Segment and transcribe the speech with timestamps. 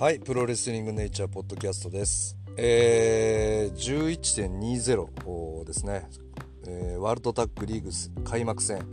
[0.00, 2.36] はいプロレスリングネイチャーポッドキャストです。
[2.56, 6.08] えー、11.20ですね、
[6.68, 8.86] えー、ワールドタッグリーグス開幕戦。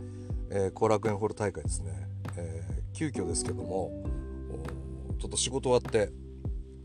[0.50, 1.92] え後、ー、楽園ホール大会ですね、
[2.36, 4.04] えー、急遽ですけども
[5.20, 6.10] ちょっと仕事終わって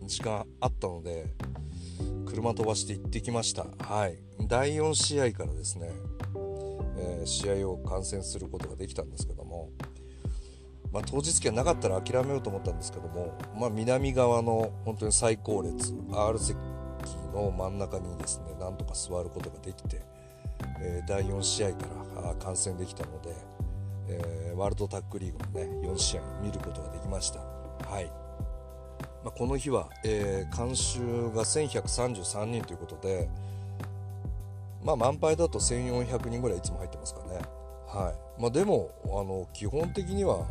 [0.04, 1.26] 時間あったので
[2.28, 3.66] 車飛ばして行ってきました。
[3.80, 4.20] はい。
[4.48, 5.90] 第4試合からですね、
[6.96, 9.41] えー、試合を観戦することができたんですけど、
[10.92, 16.58] まあ、当日券なかったら諦めようと思ったんですけども、まあ、南側の本当に最高列 R 席
[17.34, 20.02] の真ん中にですねなんとか座ることができて、
[20.82, 23.34] えー、第4試合から観戦できたので、
[24.10, 27.40] えー、ワールドタッグリーグのね4試合見ることができました。
[27.40, 28.12] はい。
[29.24, 31.00] まあ、この日は、えー、監修
[31.36, 33.30] が1133人ということで、
[34.84, 37.40] まあ、満杯だと1400人ぐらいいつも入ってますかね、
[37.88, 38.42] はい。
[38.42, 40.48] まあ、でもあの基本的には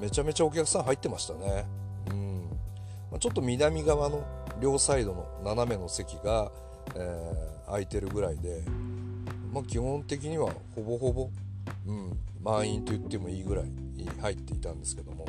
[0.00, 1.66] めちゃめちゃお客さん入ってましたね、
[2.10, 2.48] うん。
[3.10, 4.24] まあ、ちょっと南側の
[4.60, 6.50] 両サイドの斜めの席が、
[6.94, 8.62] えー、空いてるぐらいで、
[9.52, 11.30] まあ、基本的にはほぼほぼ、
[11.86, 13.66] うん、満員と言ってもいいぐらい
[14.20, 15.26] 入っていたんですけども。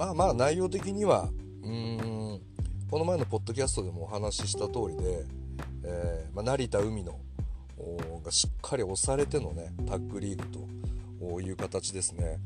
[0.00, 1.28] まあまあ内容的には
[1.62, 2.40] うん
[2.90, 5.26] この前のポッドキャストでもお話しした通りで、
[5.84, 7.20] えー、まあ、成田海の
[8.24, 10.60] がしっかり押されてのねタッグリーグと
[11.20, 12.38] いう形ですね。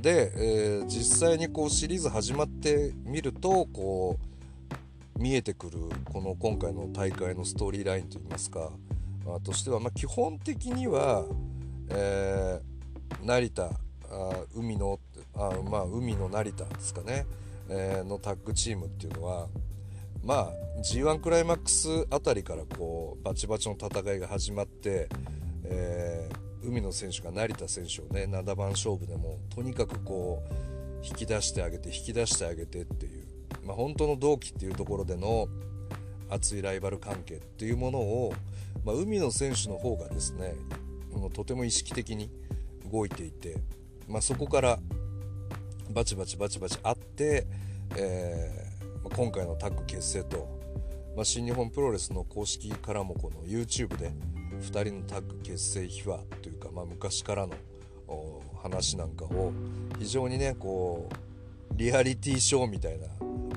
[0.00, 4.18] で、えー、実際にこうシリーズ始まってみるとこ
[5.16, 5.78] う見えてくる
[6.12, 8.70] この今回の大会のストーリーラインといいますか、
[9.26, 11.24] まあ、としては、まあ、基本的には、
[11.90, 13.70] えー、成田あ
[14.54, 14.98] 海の
[15.34, 17.26] あまあ海の成田ですかね、
[17.68, 19.48] えー、のタッグチームっていうのは
[20.24, 20.50] まあ
[20.82, 25.08] G1 クライマックスあたりからこうバチバチの戦いが始まって、
[25.64, 33.26] えー、海野選手が成田選手をね7番勝負でもとにかくこう引き出してあげて引き出してあげてっていう、
[33.64, 35.48] まあ、本当の同期っていうところでの
[36.30, 38.32] 熱いライバル関係っていうものを、
[38.84, 40.54] まあ、海野選手の方がですね
[41.34, 42.30] とても意識的に
[42.90, 43.56] 動いていて、
[44.08, 44.78] まあ、そこから
[45.90, 47.46] バチバチバチバチあって、
[47.96, 50.48] えー、今回のタッグ結成と、
[51.14, 54.12] まあ、新日本プロレスの公式からもこの YouTube で
[54.62, 57.54] 2人のタッグ結成秘話というか、まあ、昔からの
[58.62, 59.52] 話なんかを
[59.98, 63.06] 非常にねこうリアリティショーみたいな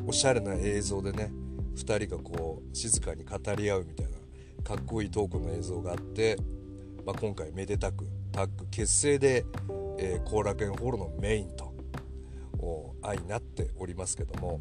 [0.07, 1.31] おしゃれな映像でね
[1.75, 4.11] 2人がこう静かに語り合うみたいな
[4.63, 6.38] かっこいいトークの映像があって、
[7.05, 11.75] まあ、今回めでたくタッグ結成で後、えー、楽園ホールのメインと
[13.05, 14.59] 愛になっておりますけども、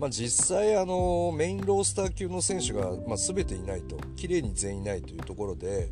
[0.00, 5.90] まあ、実際あのメインロースター級の選手が、まあ、全ていないと綺麗に全員いないというところで、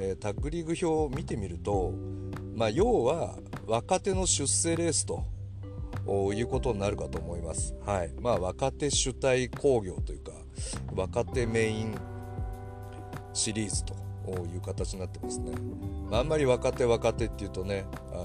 [0.00, 1.94] えー、タッグリーグ表を見てみると、
[2.56, 3.36] まあ、要は
[3.68, 5.24] 若手の出世レースと
[6.34, 7.74] いうことになるかと思います。
[7.86, 10.32] はいまあ、若手主体工業というか
[10.92, 11.94] 若手メイン
[13.32, 13.94] シリーズと
[14.52, 15.52] いう形になってますね。
[16.10, 18.16] まあ、あんまり若手若手っていうとねあ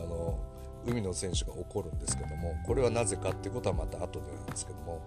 [0.85, 5.01] 海野選手が怒るんですけどもこれはなぜかってことはまた後でなんですけども、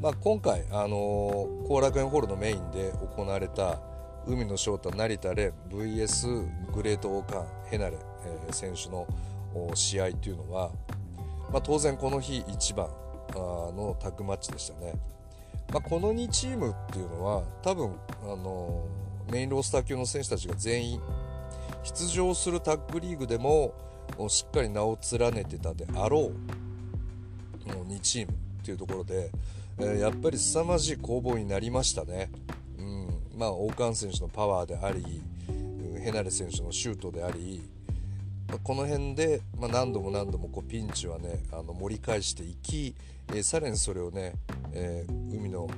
[0.00, 3.78] まあ、今回後、あのー、楽園ホールのメインで行われた
[4.26, 9.06] 海野翔太成田蓮 VS グレートオーカンヘナレ、えー、選手の
[9.74, 10.70] 試合というのは、
[11.52, 12.88] まあ、当然この日一番
[13.34, 14.94] のタッグマッチでしたね。
[15.72, 21.00] まあ、この2チームっていうのは多分、あのー、メインロースター級の選手たちが全員
[21.84, 23.72] 出場するタッグリーグでも
[24.18, 26.60] をしっかり名を連ねてたであろう
[27.90, 29.30] 2チームっていうところで、
[29.78, 32.30] えー、やっぱり凄まじい攻防になりましたね。
[32.78, 35.22] うん、まあ王冠選手のパワーであり
[36.00, 37.62] ヘナレ選手のシュートであり、
[38.48, 42.94] まあ、この辺で、まあ、何度も何度もこうピンチはねあの盛り返していき、
[43.28, 44.34] えー、さらにそれをね、
[44.72, 45.68] えー、海の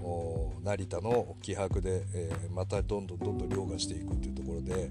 [0.62, 4.90] 成田の気迫で、えー、またどんどんどんどん凌駕していくっていうところで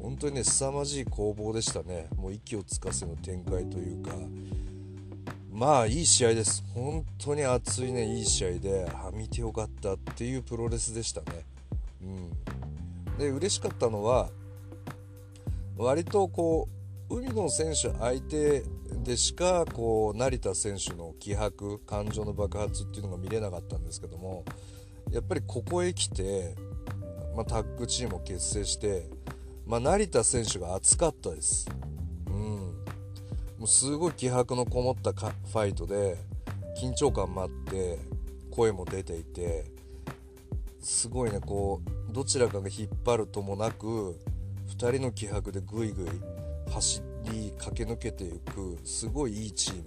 [0.00, 2.08] 本当にね凄まじい攻防でしたね。
[2.16, 4.12] もう息をつかせの展開というか。
[5.52, 6.62] まあいい試合です。
[6.72, 11.26] 本当に熱いねいい試合では見てよかったっていうプロレスでしたね。
[12.00, 12.04] う
[13.14, 13.18] ん。
[13.18, 14.30] で嬉しかったのは
[15.76, 16.68] 割とこ
[17.10, 18.62] う海野選手相手
[19.02, 24.44] でしかこう成田選手の気迫感情の爆発っていうのが見れなかったんですけども
[25.12, 26.54] やっぱりここへ来て、
[27.34, 29.08] まあ、タッグチームを結成して
[29.68, 31.68] まあ、成田選手が熱かったです。
[32.26, 32.34] うん。
[32.34, 36.16] もうすごい気迫のこもったファイトで、
[36.80, 37.98] 緊張感もあって、
[38.50, 39.66] 声も出ていて、
[40.80, 44.18] すごいね、こう、どちらかが引っ張るともなく、
[44.70, 46.08] 2人の気迫でぐいぐい
[46.72, 49.82] 走り駆け抜けていく、すごいいいチーム。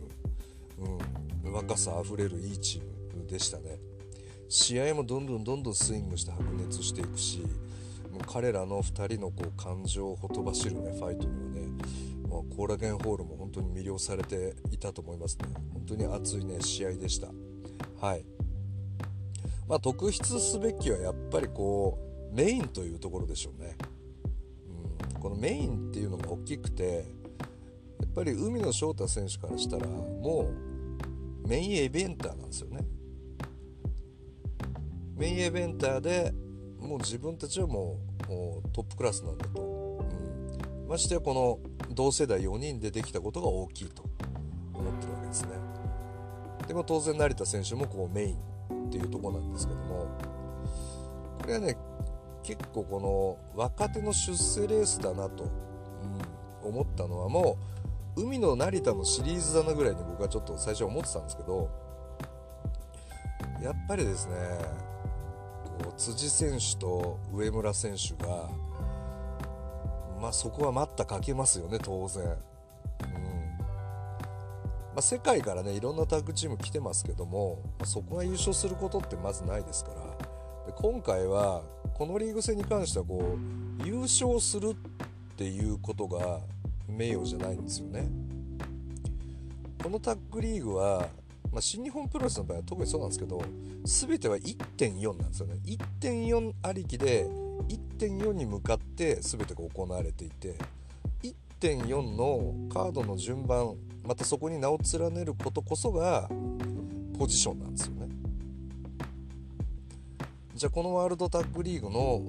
[1.45, 3.79] うん、若さあふれるいいチームでしたね
[4.51, 7.39] 試合もどんどんどんどんスイングして白熱していくし
[8.11, 11.61] もう彼らの2人のこう感情をほとばしるねファイトにはね、
[12.29, 15.45] まあ、コーラゲンホールも本当に魅了されていたと思いますね。
[15.73, 17.27] 本当に熱いね試合でした。
[18.05, 18.25] はい。
[19.69, 21.97] まあ特筆すべきはやっぱりこ
[22.29, 23.77] うメインというところでしょうね、
[25.13, 27.05] うん、このメインっていうのも大きくて
[28.01, 30.51] やっぱり海野翔太選手からしたらも
[31.45, 32.81] うメインイベンターなんですよね。
[35.21, 36.33] メインイベンターで
[36.79, 40.03] もう自分たちはもうトップクラスなんだと、
[40.81, 44.03] うん、ましてやこの同世代4人でできたことが大きいと
[44.73, 45.49] 思ってるわけですね。
[46.67, 50.07] でも当然成田選手もこうメインっていうとこなんですけども。
[51.39, 51.77] これはね
[52.41, 55.43] 結構この若手の出世レースだなと、
[56.63, 57.57] うん、思ったのはも
[58.15, 61.69] う海の成田のシリーズだなぐらいに僕はちょっと最初思ってたんですけど
[63.61, 64.90] やっぱりですね
[66.01, 68.49] 辻選手と上村選手が、
[70.19, 72.31] まあ、そこは待ったかけますよね当然、うん。
[72.31, 72.37] ま
[74.95, 80.01] あ、世界からねいろんなタッグチーム来てますけども、まあ、そこが優勝することってまずないですから。
[80.65, 81.61] で今回は
[81.93, 86.39] このリーグ戦に関してはこう優勝するっていうことが
[86.87, 88.09] 名誉じゃないんですよね。
[89.83, 91.07] このタッグリーグは
[91.51, 93.41] まあ、新日本プロレスの場合は特にそうなんですけど
[93.83, 95.55] 全ては1.4なんですよね。
[95.65, 97.25] 1.4ありきで
[97.67, 100.55] 1.4に向かって全てが行われていて
[101.59, 106.29] 1.4のカードの順番またそこに名を連ねることこそが
[107.19, 108.07] ポジションなんですよね。
[110.55, 112.19] じゃあこのワールドタッグリーグの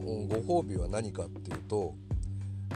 [0.45, 1.95] ご褒美は何かっていうと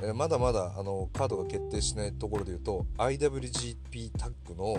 [0.02, 4.76] えまだまだあのカードが決定しないところで言うと IWGP タッグの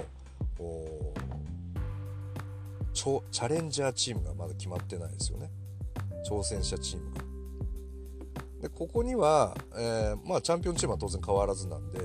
[2.98, 5.52] チャレンジャーチームがまだ決まってないですよね。
[6.28, 7.22] 挑戦者チームが。
[8.62, 12.00] でここには、えー、まあ、チャンピオンチームは当然変わらずなんで、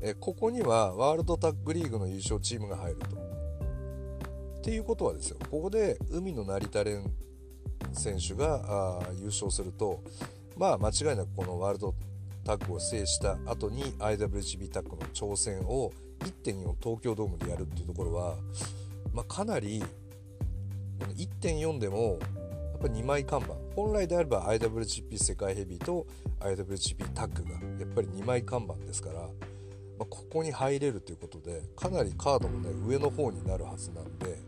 [0.00, 3.16] えー、ここにはワールドタッグリーグの優勝チームが入ると。
[3.16, 5.38] っていうことはですよ。
[5.50, 7.02] ここで海の成田蓮
[7.92, 10.02] 選手があ優勝すると
[10.56, 11.94] まあ間違いなくこのワールド
[12.44, 18.36] タッグを制した後に IWGP タッグの挑戦を1.4東京ドームでやるっていうところは、
[19.12, 19.82] まあ、かなり
[21.06, 22.18] 1.4でも
[22.72, 23.62] やっぱ2枚看板。
[23.74, 26.06] 本来であれば IWGP 世界ヘビーと
[26.40, 29.28] IWGP タッグがやっぱり2枚看板ですから、ま
[30.00, 34.38] あ、ここに入れるということでかなりカードもね上の方になるはずなんで、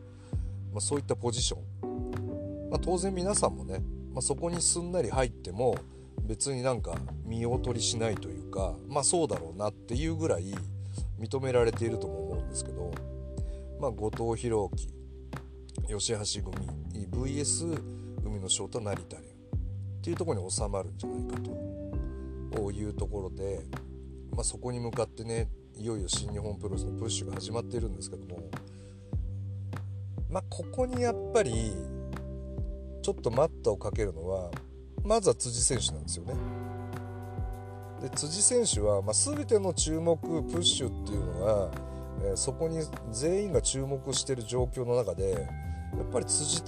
[0.73, 5.77] まあ、そういったポジション、まあ、当然皆さんもね、ま、そこにすんなり入っても
[6.27, 10.55] 別になんか見劣りしないというかまあそうだろうなっていうぐらい
[11.19, 12.93] 認められているとも思うんですけど、
[13.81, 14.89] まあ、後藤弘樹
[15.89, 16.67] 吉橋組
[17.11, 17.81] VS
[18.25, 21.41] 海の翔太成田蓮っていうところに収まるんじゃないか
[22.57, 23.61] というところで、
[24.33, 28.51] まあ、そこに向かってねいよいよ新日本プロレスのプッシュが始まっているんですけども
[30.31, 31.73] まあここにやっぱり
[33.03, 34.51] ちょっと待ったをかけるのは
[35.05, 36.35] まずは辻選手なんですよね。
[38.01, 41.71] で辻選手は、まあ、全ての注目プッシュっていうのが、
[42.25, 42.81] えー、そこに
[43.13, 45.49] 全員が注目してる状況の中で
[45.97, 46.63] やっぱり辻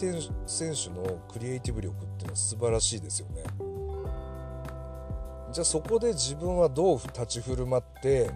[0.47, 3.43] 選手のクリエイティブ力っていうのは素晴らしいですよね。
[5.53, 8.31] じゃあそこで自分はどう立ち振る舞って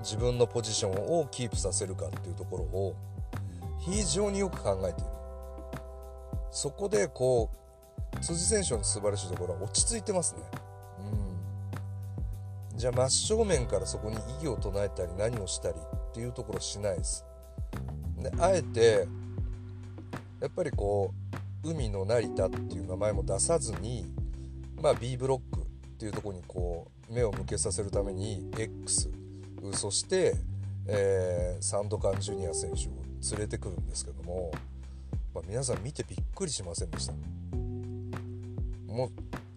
[0.00, 2.94] 自分のポジションをキープさせるかっていうところを
[3.80, 5.10] 非常によく考えている。
[6.50, 7.50] そこでこ
[8.14, 10.42] う辻選手の素晴らしいところは落ち着いてますね。
[12.72, 12.78] うん。
[12.78, 17.24] じゃあ真正面からそこに異議を唱えたり何をしたりっていうところしないです。
[18.18, 19.06] であえて
[20.40, 21.12] やっぱりこ
[21.64, 24.04] う海の成田っていう名前も出さずに、
[24.82, 25.64] まあ、B ブロックっ
[25.98, 29.10] ていうとこにこう目を向けさせるために X
[29.72, 30.34] そして、
[30.86, 32.90] えー、サンドカンジュニア選手を
[33.32, 34.52] 連れてくるんですけども、
[35.34, 37.14] まあ、皆さん見てびっくりしませんでした。
[38.94, 39.10] もう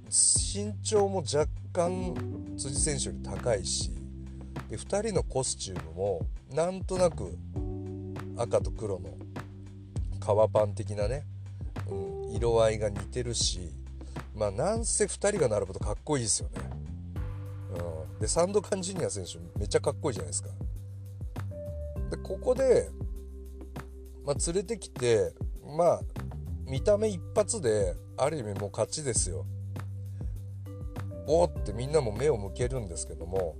[0.07, 2.15] 身長も若干
[2.57, 3.91] 辻選手より高いし
[4.69, 7.37] で2人のコスチュームもなんとなく
[8.37, 9.09] 赤と黒の
[10.27, 11.23] 革パン的なね、
[11.89, 13.71] うん、色合いが似てるし
[14.35, 16.55] まあなんせ2人が並ぶとかっこいいですよね、
[18.13, 20.49] うん、でサンドカンジュニア選手めっちゃかっこいいじゃないですか。
[22.11, 22.89] でここで、
[24.25, 25.33] まあ、連れてきて
[25.77, 26.01] まあ
[26.65, 29.45] 見た目一発である意味もう勝ちですよ。
[31.25, 33.55] おーってみんなも目を向けるんですけども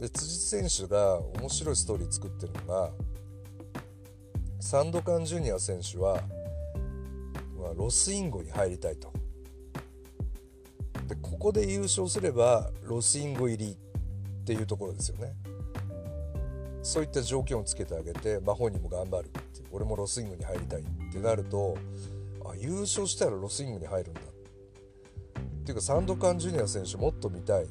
[0.00, 2.90] で辻選手が面白いストーリー作ってるのが
[4.66, 6.20] サンドカンジュニア選手は、
[7.56, 9.12] まあ、ロスインゴに入りたいと。
[11.06, 15.34] でここで優勝すればロスインゴ入りっていうところですよね。
[16.82, 21.76] そういった条件をつけてあげて、まあ、本人も頑張るって俺もロスインゴに入りたいってなると
[22.44, 24.24] あ優勝したらロスインゴに入るんだっ
[25.62, 27.66] ていうかザンドカンジュニア選手もっと見たい。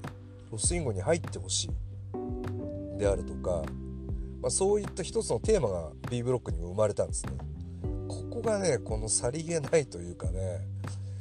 [0.49, 2.97] ロスインゴに入ってほしい。
[2.97, 3.63] であるとか、
[4.45, 7.31] まあ、そういった一つのテーマが B ブロックにも生まれたんですね。
[8.07, 10.59] ここがねこのさりげないというかね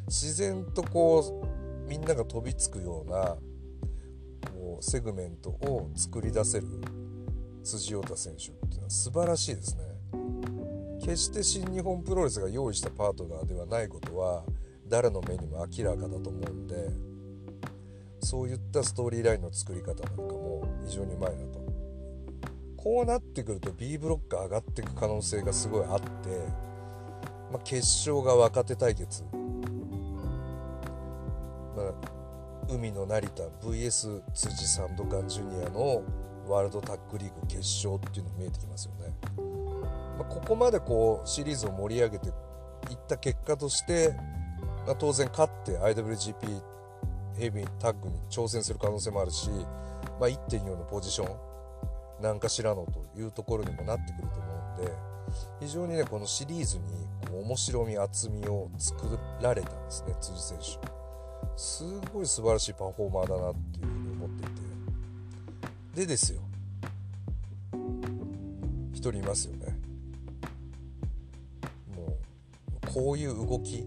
[0.08, 3.36] 自然とこうみんなが飛びつくような
[4.52, 6.66] こうセグメントを作り出せる
[7.62, 9.84] 辻太選手っていうのは素晴らしいですね。
[11.00, 14.44] 決して新日本プロレスが用意したパートナーではないことは
[14.86, 16.90] 誰の目にも明らかだと思うんで
[18.20, 21.63] そういったストーリーラインの作り方なんかも非常にうまいなと
[22.84, 26.04] こうなってくると B ブロック上がっていく可能性がすごいあって、
[27.50, 29.38] まあ、決勝が若手対決、ま
[31.82, 31.94] あ、
[32.68, 36.02] 海の成田 VS 辻サンドカンジュニアの
[36.46, 39.14] ワールドタッグリーグ決勝っていうのが見えてきますよね。
[40.18, 42.34] まあ、ここまでこうシリーズを盛り上げていっ
[43.08, 44.14] た結果として、
[44.86, 46.62] まあ、当然勝って IWGP
[47.38, 49.48] ヘビータッグに挑戦する可能性もあるし、
[50.20, 51.53] まあ、1.4のポジション
[52.24, 54.92] 何かしらのというところにもなってくると思うんで
[55.60, 56.84] 非常にねこのシリーズに
[57.28, 60.64] こう面白み厚みを作られたんですね辻選手。
[61.56, 64.46] すごい素晴らしいパフォーマーだなっていうふうに思ってい
[65.94, 66.00] て。
[66.00, 66.40] でですよ。
[67.72, 69.78] 1人いますよね。
[71.94, 73.84] もうこういう動き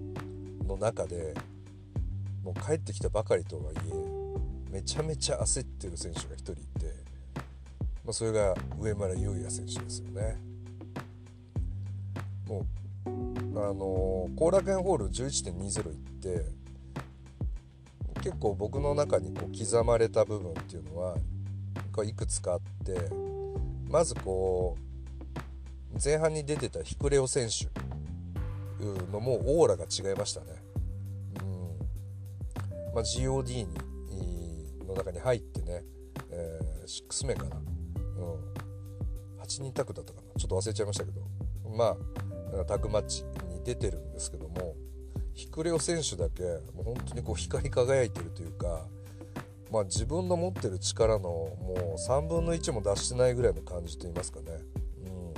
[0.67, 1.33] の中で
[2.43, 6.76] もう帰ってきたばかりとはいえめちゃめちゃ焦ってる選手が1人いて、
[8.07, 10.37] まあ、それが上村優也選手ですよね。
[12.47, 12.65] も
[13.05, 16.45] うあの後楽園ホール11.20行って
[18.23, 21.17] 結構僕の中にこう刻まれた部分っていうのは
[22.05, 23.09] いくつかあって
[23.89, 24.77] まずこ
[25.93, 27.65] う前半に出てたヒクレオ選手
[29.11, 30.47] のもうオーラが違いましたね。
[31.41, 32.93] うん。
[32.93, 33.67] まあ、GOD に
[34.87, 35.83] の中に入ってね、
[36.31, 37.57] えー、6名かな、
[38.17, 40.39] うん、8人タッグだったかな。
[40.39, 41.21] ちょっと忘れちゃいましたけど。
[41.75, 41.97] まあ
[42.65, 44.75] タッグマッチに出てるんですけども
[45.33, 46.43] ヒクレオ選手だけ
[46.73, 48.85] もう本当にこう光り輝いてるというか
[49.71, 54.45] まあ、自分の持ってる力のもう3分の1も出してないぐらいの感じと言いますかね、
[55.05, 55.33] うん、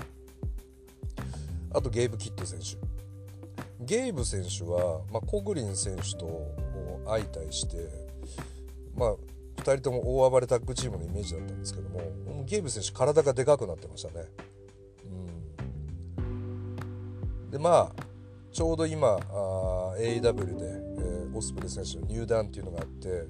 [1.75, 2.77] あとゲイブ・キッド選手。
[3.83, 6.45] ゲイブ選手は、まあ、コグリン選手と
[7.07, 7.89] 相対して、
[8.95, 9.15] まあ、
[9.59, 12.01] 2人とも大暴れタッグチームのイメージだったんですけども
[12.45, 14.25] ゲイブ選手体がでかくなってましたね、
[16.17, 18.03] うん、でまあ
[18.51, 20.65] ちょうど今 AEW で、
[20.97, 23.25] えー、オスプレイ選手の入団っていうのがあって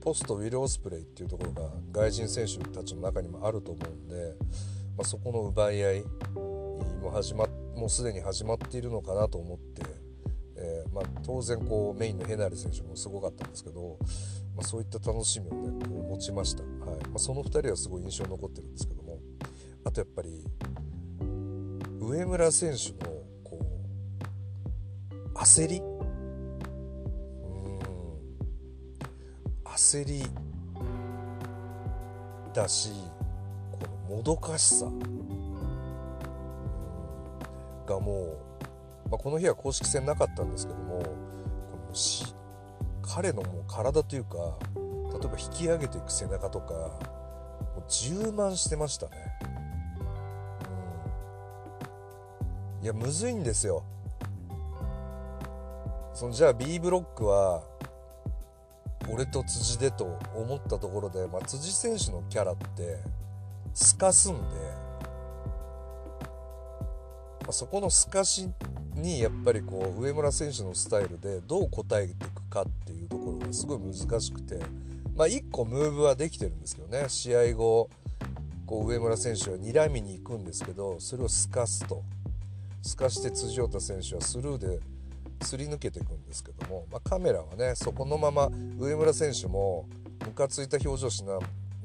[0.00, 4.34] ポストウィル・オスプレイっていうところが外人選手たちの中にもあると思うんで、
[4.96, 7.46] まあ、そこの奪い合いも始ま
[7.76, 9.82] もうすでに始まっているのかなと思って、
[10.56, 13.98] えー、まあ、当然こうメインのヘナル選手もすごかったんですけど、
[14.54, 16.72] まあ、そういった楽しみをねこう持ちました、はい。
[17.08, 19.18] まあその2人はすごい印象に残ってるんですけども。
[19.84, 20.46] あとやっぱり
[22.00, 23.58] 上村選手のこ
[25.34, 25.82] う焦り？
[29.64, 30.22] 焦り
[32.54, 32.90] だし
[33.72, 33.78] こ
[34.08, 34.86] のもどかしさ。
[37.84, 41.08] がもう、まあ、この日は公式戦なかったんですけどもこ
[41.88, 41.94] の
[43.02, 49.12] 彼のもう体というか例えば引き上げていく背中とかもう充満してましたね。
[52.80, 53.84] うん、いやむずいんですよ。
[56.14, 57.62] そのじゃあ B ブロックは
[59.10, 62.98] 俺と辻でと思ったところで、まあ、辻選手のキャラって
[63.74, 64.40] 透かすんで、
[67.40, 68.48] まあ、そこの透かし
[68.94, 72.14] にやっぱりこう上村選手のスタイルでどう応えて
[73.52, 74.58] すごい難しくて、
[75.16, 77.04] まあ、1個ムーブはできてるんですけどね。
[77.08, 77.90] 試合後
[78.66, 82.02] こう上村選手は睨みに行くんですけどそれを透かすと。
[82.82, 84.80] 透かして辻太選手はスルーで
[85.42, 89.86] すり抜けていくんですけども、まあ、カメラはねそこのまま上村選手も
[90.24, 91.38] ムカついた表情しな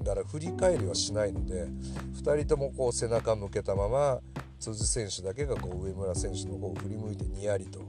[0.04, 1.68] がら振り返りはしないので
[2.24, 4.20] 2人ともこう背中向けたまま
[4.60, 7.82] 辻選手だけがこう上村選手の方を振り向いてにやりと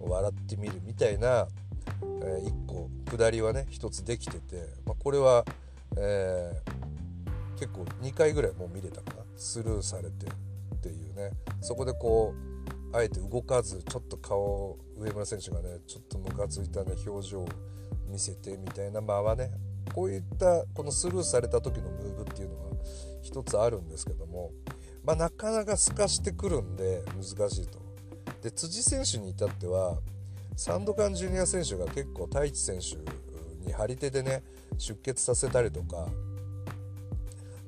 [0.00, 1.48] 笑ってみるみたいな、
[2.22, 5.44] え、1個下りはね1つできてて、まあ、これは、
[5.96, 9.22] えー、結構2回ぐらいもう見れたかな。
[9.36, 11.30] スルーされてっていうね。
[11.60, 12.34] そこでこ
[12.92, 17.48] うあえて動かずちょっと顔を上村選手がねちょっとムカついたね表情を
[18.08, 19.50] 見せてみたいな間はね。
[19.94, 22.70] こういったこのスルーされた時のムーブっていうのは
[23.22, 24.52] 一つあるんですけども、
[25.02, 27.78] まあ、なかなか透かしてくるんで難しいと。
[28.42, 29.98] で辻選手に至っては
[30.58, 32.96] サンドカンジュニア選手が結構太一選手
[33.64, 34.42] に張り手でね
[34.76, 36.08] 出血させたりとか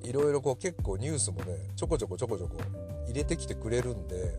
[0.02, 2.56] いろいろこう結構ニュースもねちょこちょこちょこちょこ
[3.06, 4.36] 入れてきてくれるんで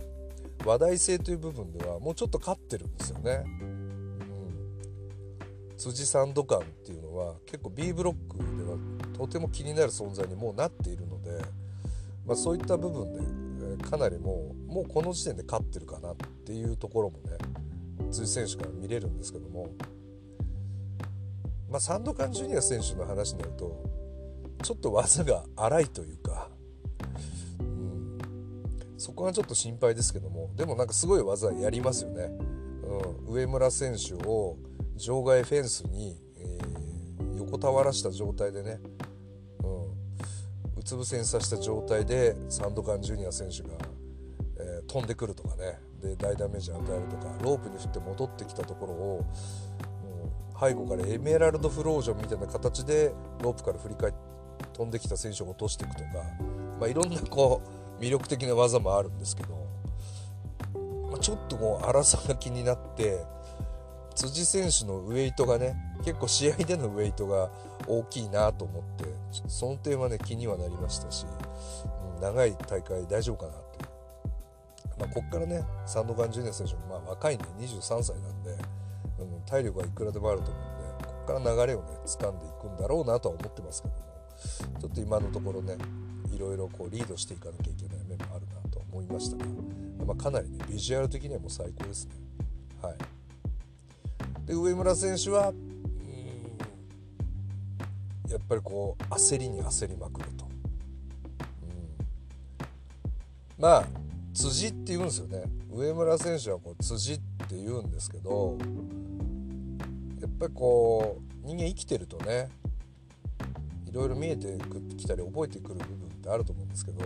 [0.66, 3.42] 話題性という部分ではもうちょっと勝ってるんですよね。
[3.46, 4.20] うん
[5.78, 8.78] 辻サンドカンっていうのは結構 B ブロックでは
[9.18, 11.42] とても気になる存在にもうなっているので、
[12.28, 16.16] まあ、そういった部分でかなりもうもうこの時点で勝ってるかなっ
[16.46, 17.38] ていうところもね
[18.12, 19.70] 辻選手から見れるんですけども、
[21.70, 23.84] まあ、サンドカンジュニア選手の話になると
[24.64, 26.50] ちょっと技が荒いというか、
[27.60, 28.18] うん、
[28.98, 32.30] そこがちょっと心配ですけどもでもなんかすごい技やりますよね。
[33.28, 34.58] うん、上村選手を
[34.98, 38.80] 場外フェンスに、えー、横たわらした状態でね、
[39.64, 39.84] うん、
[40.78, 43.70] うつ伏せにさした状態でサンドカンジュニア選手が、
[44.60, 49.26] えー、飛んでくるとかねで大ダメージ与えるとかロープに振って戻ってきたところを
[50.60, 54.14] 背後からエメラルドフロージョンみたいな形でロープから振り返っ
[54.74, 56.08] 飛んできた選手を落としていくとか、
[56.80, 57.62] まあ、いろんなこ
[58.00, 59.68] う魅力的な技もあるんですけど、
[61.10, 63.24] まあ、ちょっとこう荒さが気になって
[64.16, 67.50] 辻選手のウエイトがね結構試合でのウエイトが
[67.88, 69.06] 大きいなと思って
[69.48, 71.26] その点はね気にはなりましたし、
[72.16, 73.54] うん、長い大会大丈夫かな
[75.02, 78.52] まあ、こっからねサンドガン・ジュニア選手もまあ若いんで23歳なんで、
[79.20, 84.12] うん、体力はいくらでもあると思うんでここから流れをね掴んでいくんだろうなとは思ってますけども。
[84.80, 85.78] ちょっと今のところね
[86.34, 89.46] いろいろこうリードしていかなきゃいけない面もあるなと思いましたが、
[90.06, 92.14] まあ、かなりねビジュアル的にはもう最高ですね。
[92.82, 92.98] はい。
[94.48, 95.54] で上村選手は
[98.28, 100.48] やっぱりこう焦りに焦りまくると、う
[103.60, 103.86] ん、まあ
[104.34, 108.58] 辻って言うんですよね上村選手はこう辻って言うんですけど
[110.20, 112.50] やっぱりこう人間生きてるとね
[113.90, 114.58] いろいろ見えて
[114.98, 117.04] きたり覚えてくる部分ってあると思うんですけど、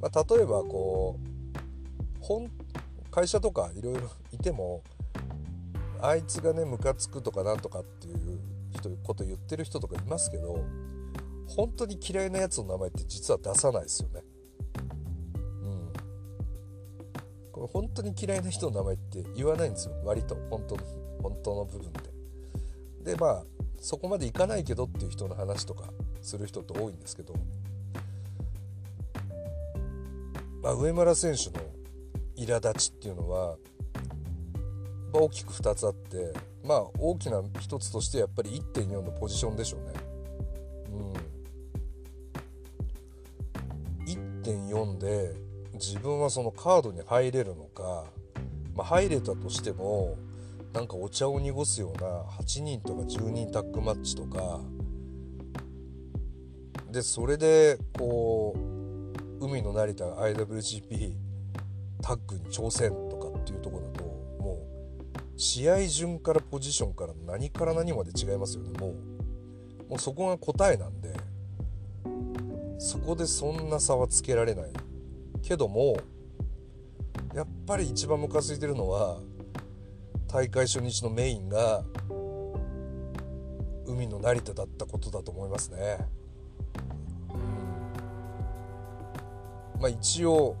[0.00, 2.48] まあ、例えばこう本
[3.10, 4.82] 会社とかいろいろいても
[6.00, 8.38] あいつがねムカつくとかなんとかっていう
[8.72, 10.64] 人こと言ってる人とかいますけど
[11.48, 14.20] 本当に嫌いなやつの名前って実は出さないですよね。
[17.66, 20.82] 本当に嫌いな人の名前って言わないんですよ割と本当の
[21.22, 23.12] 本当の部分で。
[23.12, 23.44] でまあ
[23.80, 25.84] そこまでいかないけどっていう人の話とか
[26.22, 27.34] する人って多いんですけど、
[30.62, 31.64] まあ、上村選手の
[32.36, 33.56] 苛立ちっていうのは
[35.12, 36.32] 大きく2つあって
[36.64, 39.92] まあ大きな1つとしてやっぱり1.4のポジションでしょうね。
[43.98, 45.45] うん、1.4で
[45.76, 48.04] 自分はそのカードに入れるのか、
[48.74, 50.16] まあ、入れたとしても
[50.72, 54.60] なんかお茶を濁すような8人とか10人タッグマッチとか
[56.90, 58.54] でそれでこ
[59.40, 61.12] う海の成田 IWGP
[62.02, 64.04] タッグに挑戦とかっていうとこだと
[64.42, 64.58] も
[65.14, 68.78] う試合順からポジションから何から何まで違いますよね。
[68.78, 68.94] もう
[69.90, 71.14] もうそこが答えなんで
[72.78, 74.70] そこでそんな差はつけられない。
[75.46, 75.96] けども
[77.32, 79.20] やっぱり一番ムカついてるのは
[80.26, 81.84] 大会初日のメインが
[83.86, 85.98] 海の成田だったことだと思いますね。
[89.78, 90.56] まあ、一応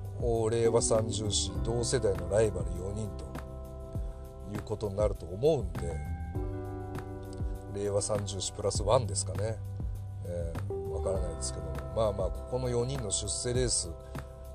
[0.50, 3.24] 令和三重士同世代のライバル4人と
[4.54, 5.96] いうことになると思うんで
[7.74, 9.56] 令和三重士プラス1ですかね、
[10.26, 11.76] えー、分からないですけども。
[11.96, 13.90] まあまあここの4人の出世レース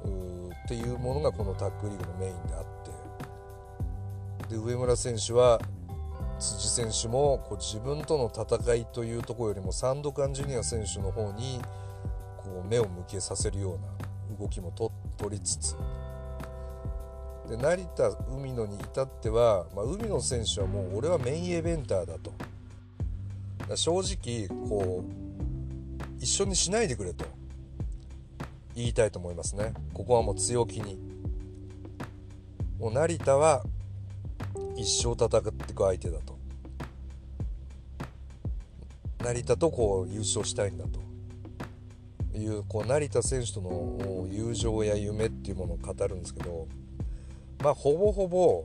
[0.05, 2.63] っていうものがこのタッグリーグのメインであっ
[4.47, 4.55] て。
[4.55, 5.59] で上村選手は
[6.39, 11.61] 辻選手もこう自分との戦いというところよりもサンドカンジュニア選手の方に
[12.37, 15.75] こう目を向けさせるような動きもと取りつつ。
[17.47, 22.31] で成田海野に至っては、まあ、海野選手はもう俺はメインイベンターだと。
[23.75, 27.25] 正直こう一緒にしないでくれと。
[28.75, 29.73] 言いたいと思いますね。
[29.93, 30.97] ここはもう強気に。
[32.79, 33.63] もう成田は
[34.75, 36.37] 一生戦っていく相手だと。
[39.23, 41.01] 成田とこう優勝したいんだと。
[42.37, 46.67] いうこう成田選手との友情や夢っていうものを語るんですけど
[47.63, 48.63] まあほぼほぼ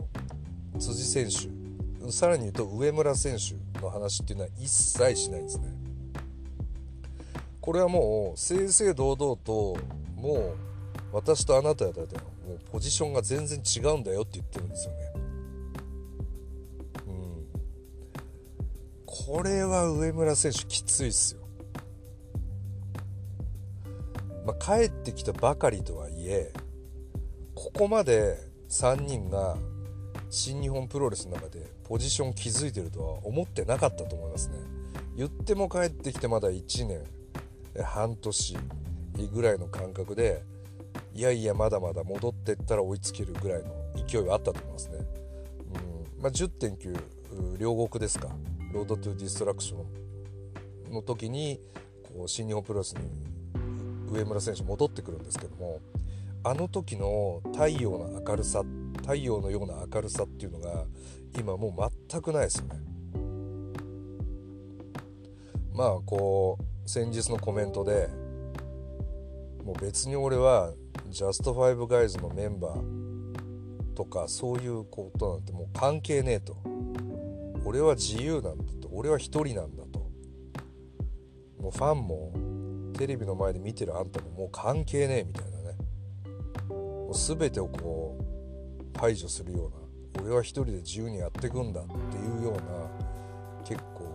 [0.79, 5.86] 辻選手さらに言うと上村選手の話っていうのは一切しないんですね。
[7.67, 9.77] これはもう正々堂々と
[10.15, 10.55] もう
[11.13, 12.01] 私とあなただと
[12.47, 14.99] もうポジションが全然違うんだよって言ってるんですよね。
[17.09, 17.47] うん。
[19.05, 21.41] これは上村選手きついっすよ。
[24.47, 26.53] まあ、帰ってきたばかりとはいえ
[27.57, 29.57] ここまで3人が
[30.31, 34.59] 新日本プロレスの中でポジション築いてるとは思ってなかったと思いますね。
[35.17, 37.16] 言っても帰ってきてまだ1年。
[37.83, 38.57] 半年
[39.33, 40.43] ぐらいの感覚で
[41.15, 43.71] いやいやまだまだ戻ってったら追いつけるぐらいの
[44.07, 44.99] 勢いはあったと思いますね、
[46.17, 46.23] うん。
[46.23, 48.29] まあ、10.9両国ですか。
[48.73, 51.61] Road to Destruction の時に
[52.03, 53.11] こう新日本プロレスに
[54.11, 55.81] 上村選手戻ってくるんですけども
[56.45, 58.63] あの時の太陽の明るさ
[58.99, 60.85] 太陽のような明るさっていうのが
[61.39, 62.81] 今もう全くないですよね。
[65.73, 68.09] まあこう先日のコメントで
[69.65, 70.73] もう別に俺は
[71.09, 76.57] ジャストファイブガイズのメンバーとかそういうことなんてもう関係ねえと。
[77.65, 78.89] 俺は自由なんだと。
[78.93, 79.99] 俺は一人なんだと。
[81.61, 85.77] もうファンもテレビの前で見てるあんたももう関係ねえみたいなね。
[86.69, 88.17] もう全てをこ
[88.95, 92.61] う排除するような俺は一人で自由にやってくんだっていうような
[93.65, 94.07] 結構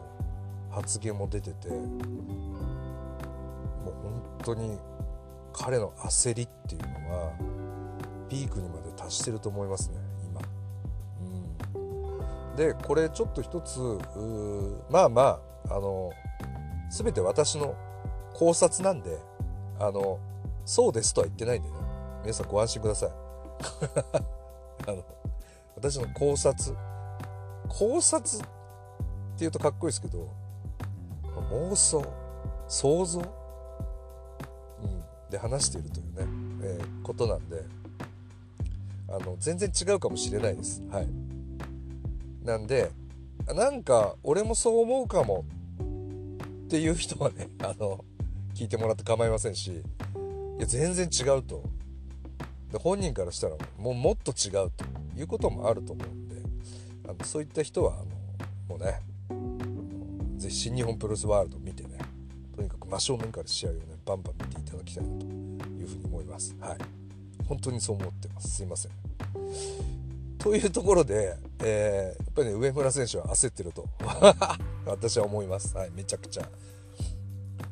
[0.69, 1.67] 発言も出てて
[3.83, 4.79] もう本当に
[5.53, 7.33] 彼の焦りっていうのは
[8.29, 9.97] ピークにまで達してると思いますね
[10.29, 10.41] 今。
[11.75, 13.79] うん、でこれちょっと一つ
[14.89, 15.39] まあま
[15.69, 16.11] ああの
[16.89, 17.75] 全て私の
[18.33, 19.17] 考察なんで
[19.79, 20.19] あの
[20.65, 21.75] そうですとは言ってないんでね。
[22.21, 23.09] 皆さんご安心ください。
[24.87, 25.03] あの
[25.75, 26.75] 私の考察。
[27.67, 30.27] 考察っていうとかっこいいですけど
[31.51, 32.03] 妄想
[32.67, 33.21] 想像、
[34.83, 36.11] うん、で話しているというね、
[36.63, 37.63] えー、ことなんで
[39.07, 40.81] あの全然違うかもしれないです。
[40.89, 41.07] はい。
[42.45, 42.91] なんで
[43.47, 45.45] なんか俺もそう思うかも
[46.65, 48.03] っていう人はね あの
[48.55, 49.81] 聞いてもらって構いませんしい
[50.59, 51.63] や全然違うと。
[52.71, 54.85] で本人からしたらもうもっと違うと
[55.17, 56.35] いうこともあると思うんで
[57.05, 58.05] あのそういった人はあの
[58.69, 59.01] もうね
[60.37, 61.97] ぜひ新日本プロレスワールド見てね
[62.55, 66.55] とにかく真正面から試合をねバンバン見てただきたいなというふうに思います。
[66.59, 66.77] はい。
[67.47, 68.55] 本当にそう思ってます。
[68.55, 68.91] すいません。
[70.37, 73.85] というところで、えー、やっぱりね上村選手は焦ってると。
[74.85, 75.75] 私は思います。
[75.75, 75.91] はい。
[75.91, 76.49] めちゃくちゃ。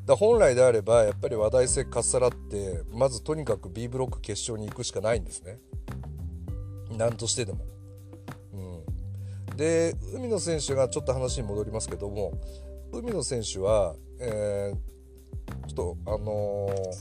[0.05, 5.59] だ本来であればやっぱり話題性かっさらってまずとにかく B ブロック決勝に行くしかないんですね。
[6.97, 7.59] 何としてでも、
[8.53, 12.33] うん、で海野選手がちょっと話に戻りますけども
[12.91, 14.77] 海野選手は、えー、
[15.67, 16.95] ちょっとあのー、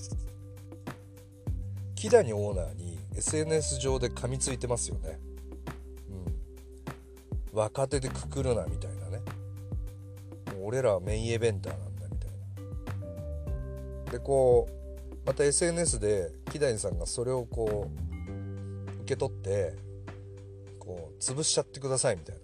[1.94, 5.18] 木谷オーナーに SNS 上で噛みついてますよね、
[7.52, 9.22] うん、若手でくくるなみたいなね。
[10.54, 12.30] もう俺らはメインイベンターなんだみたい
[14.06, 14.12] な。
[14.12, 14.78] でこう
[15.26, 19.74] また SNS で木谷さんがそれをこう受け取って
[20.78, 22.36] こう潰しちゃってくださいみたい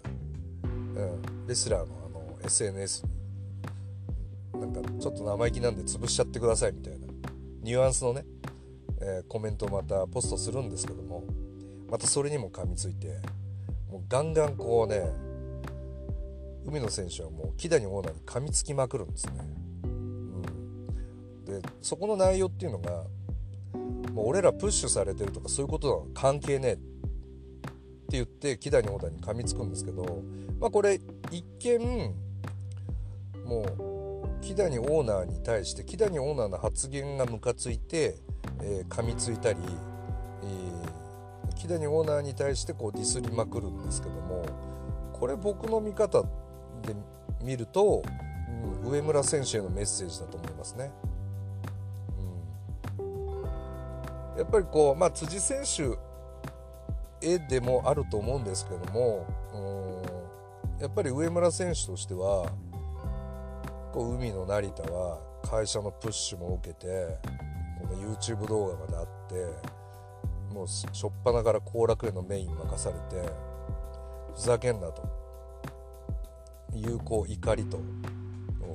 [0.93, 3.14] な、うん、レスラーのあの SNS に
[4.55, 7.07] なんかちょっと生意気なんで潰しちゃってくださいみたいな。
[7.61, 8.25] ニュアンスのね、
[9.01, 11.23] えー、コメントをまたポストするんですけども。
[11.89, 13.19] またそれにも噛みついて
[13.89, 15.05] もうガンガンこうね
[16.65, 19.33] 海野選手はもう木谷オーナーに噛みつきまくるんですね。
[21.45, 23.03] でそこの内容っていうのが
[24.11, 26.81] もう俺らプッシュされてるとかそういうことは関係ねえって
[28.09, 30.23] 言って木谷オーダーに噛みつくんですけど
[30.59, 32.15] まあこれ一見
[33.45, 33.94] もう
[34.45, 38.17] 木谷オーナーに対して木谷オーナーの発言がムカついて、
[38.61, 39.59] えー、噛みついたり、
[40.43, 44.45] えー、木谷オーナーに対してこうディスりまくるんですけども
[45.13, 46.27] これ僕の見方で
[47.41, 48.03] 見ると、
[48.83, 50.91] うん、上村選手へのメッセージだと思いますね。
[54.37, 55.97] やっぱりこう、まあ、辻選手
[57.25, 59.25] へでもあると思うんですけども
[60.77, 62.51] うんやっぱり上村選手としては
[63.95, 67.17] こう海の成田は会社のプッシュも受けて
[67.79, 73.29] この YouTube 動画まであってもうしょっぱなから後楽園のメイン任されて
[74.35, 75.25] ふざけんなと。
[76.77, 77.79] いうこう怒りと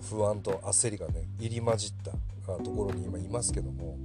[0.09, 2.13] 不安と焦りがね入り混じった
[2.65, 3.99] ところに今いますけども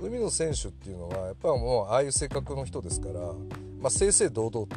[0.00, 3.20] 海野選手っていうのはやっぱもうああいう性格の人ですから、
[3.80, 4.76] まあ、正々堂々と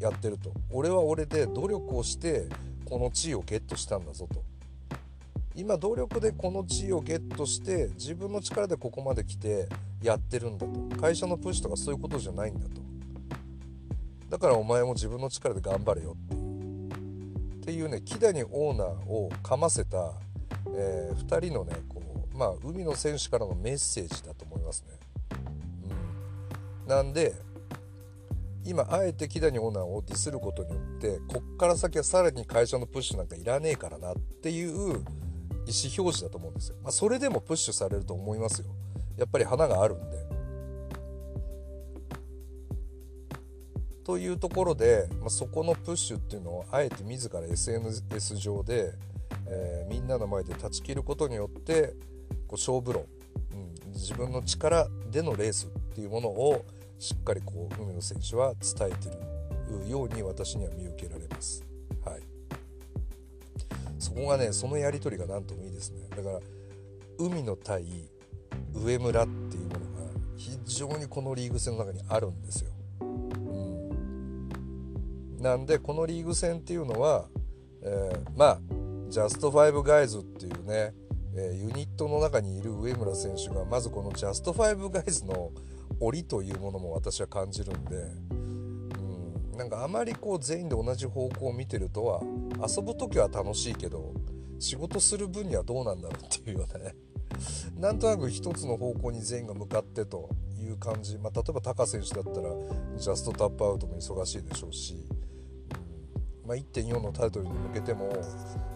[0.00, 0.52] やってると。
[0.70, 2.48] 俺は俺で努力をして
[2.92, 4.44] この地位をゲットしたんだぞと。
[5.54, 9.66] 今努力でこの地位をゲットして自分の力でここまで来て
[10.02, 11.00] やってるんだと。
[11.00, 12.82] 会社のプッシュとかそういうことじゃないんだと。
[14.28, 16.42] だからお前も自分の力で頑張れよっていう。
[17.62, 20.12] っていうね木谷オーナーをかませた、
[20.74, 22.02] えー、2人のねこ
[22.34, 24.98] うまあ海の選手からのメッセージだと思いますね。
[26.84, 27.32] うん、なんで
[28.72, 36.76] 今あえて木谷オーナーをディスることによってこっから先はさらに会社のプッシュなんかいらねえからなっていう意思表示だと思うんですよ。
[36.82, 38.68] まあ、それでもプッシュされると思いますよ。
[39.18, 40.16] やっぱり花があるんで。
[44.04, 48.94] というところで、まあ、そこのプッシュっていうのをあえて自ら SNS 上で、
[49.48, 51.88] えー、みんなの前で断ち切ることによって
[52.48, 53.04] こう勝負論、
[53.52, 56.64] うん、自分の力でのレースっていうものを
[57.02, 61.64] しっかりこう海野選手は伝えてるように私には見受けられます。
[62.04, 62.20] はい、
[63.98, 66.38] そこがねそのやり取りが何ともいいですねだから
[67.18, 67.84] 海野対
[68.72, 69.80] 上村っていうものが
[70.36, 72.70] 非常にこのリーグ戦の中にあるんですよ。
[73.00, 74.38] うん、
[75.42, 77.26] なんでこのリーグ戦っていうのは、
[77.82, 78.60] えー、まあ
[79.08, 80.94] ジャストファイブガイズっていうね、
[81.34, 85.50] えー、ユニットの中にいる上村選手がまずこのジャストファイブガイズの
[86.08, 87.96] 檻というものも私は感じるんで、
[88.30, 92.20] うん、なんかあまりこう全員で同じ方向を見てるとは
[92.66, 94.12] 遊ぶ時は楽しいけど
[94.58, 96.94] 仕事する分にはどうなんだろうっていうようなね。
[97.76, 100.28] なんとなく一つの方向に全員が向かってと
[100.60, 102.50] いう感じ、まあ、例えばタカ選手だったら
[102.96, 104.96] ジャストタップアウトも忙しいでしょうし、
[106.46, 108.12] まあ、1.4のタイトルに向けても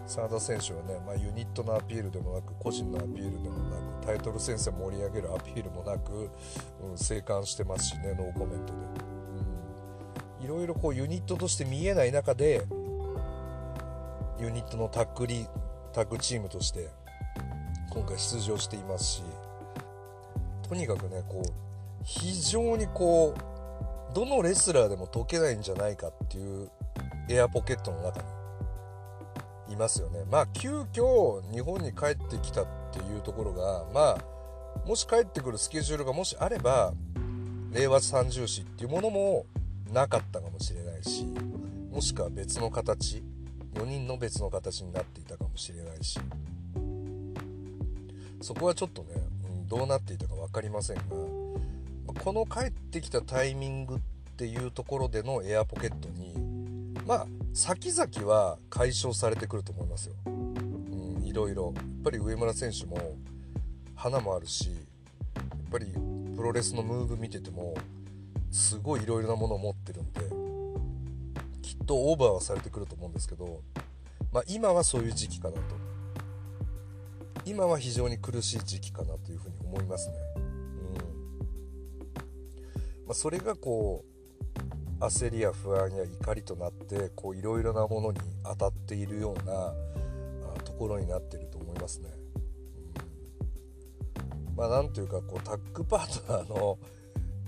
[0.05, 6.29] 真田選手はね、まあ、ユニットのアピールでもなく個人のアピールでもなくタイトル戦線盛り上げるアピールもなく、
[6.81, 8.79] うん、生還してますしねノーコメントで、
[10.39, 12.65] うん、いろいろこうユニットとして見えない中で
[14.39, 15.45] ユニットのタッグリ
[15.91, 16.89] タッグチームとして
[17.89, 19.23] 今回出場していますし
[20.69, 21.51] とにかくねこう
[22.03, 26.69] 非常にこうどのレスラーでも解けないんじゃないかっていう
[27.29, 28.21] エアポケットの中
[29.67, 30.23] にいますよね。
[30.31, 36.93] まあ急遽日本に帰ってきたっていうところがまあもし帰ってくるスケジュールがもしあれば
[37.71, 39.45] 令和三重視っていうものも
[39.91, 41.25] なかったかもしれないし
[41.91, 43.23] もしくは別の形
[43.73, 46.19] 4人の別の形になっていたかもしれないし。
[48.41, 49.09] そこはちょっとね、
[49.49, 51.03] うん、どうなっていたか分かりませんが
[52.23, 53.99] この帰ってきたタイミングっ
[54.37, 56.26] ていうところでのエアポケットに
[57.07, 61.73] まあ先々は解消されてくると思いますよ、うん、いろいろ。
[61.75, 62.97] やっぱり上村選手も
[63.95, 65.87] 花もあるしやっぱり
[66.35, 67.75] プロレスのムーブ見てても
[68.51, 70.21] すごいいろいろなものを持ってるんで
[71.61, 73.61] きっとオーバーはされてくると思うんですけど、
[74.31, 75.61] まあ、今はそういう時期かなと。
[77.45, 80.15] 今は非常に苦しい時期かなというふうに思いますね。
[80.35, 80.43] うん。
[83.05, 84.16] まあ、それがこう
[84.99, 86.95] 焦りや不安や怒りとなって
[87.35, 89.73] いろいろなものに当たっているような
[90.63, 92.09] ところになっていると思いますね。
[94.49, 96.79] うん、まあなんというかこうタッグパートナーの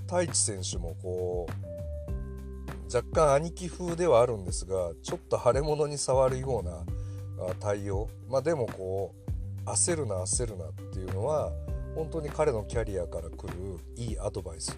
[0.02, 6.84] 太一選手もこう若干兄貴風ではあるんですがちょっと腫れ物に触るような
[7.60, 9.14] 対応まあでもこ
[9.66, 11.52] う焦るな焦るなっていうのは
[11.96, 13.54] 本当に彼のキャリアから来る
[13.96, 14.78] いいアドバイス